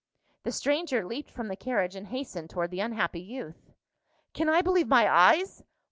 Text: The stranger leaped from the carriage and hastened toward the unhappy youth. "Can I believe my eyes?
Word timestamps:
The 0.41 0.51
stranger 0.51 1.05
leaped 1.05 1.29
from 1.29 1.47
the 1.47 1.55
carriage 1.55 1.95
and 1.95 2.07
hastened 2.07 2.49
toward 2.49 2.71
the 2.71 2.79
unhappy 2.79 3.21
youth. 3.21 3.69
"Can 4.33 4.49
I 4.49 4.63
believe 4.63 4.87
my 4.87 5.07
eyes? 5.07 5.61